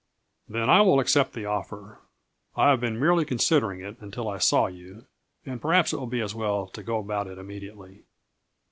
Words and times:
"Then 0.49 0.67
I 0.67 0.81
will 0.81 0.99
accept 0.99 1.33
the 1.33 1.45
offer. 1.45 1.99
I 2.55 2.71
have 2.71 2.79
been 2.79 2.99
merely 2.99 3.23
considering 3.23 3.81
it 3.81 3.97
until 3.99 4.27
I 4.27 4.39
saw 4.39 4.65
you. 4.65 5.05
And 5.45 5.61
perhaps 5.61 5.93
it 5.93 5.97
will 5.97 6.07
be 6.07 6.21
as 6.21 6.33
well 6.33 6.65
to 6.69 6.81
go 6.81 6.97
about 6.97 7.27
it 7.27 7.37
immediately." 7.37 8.01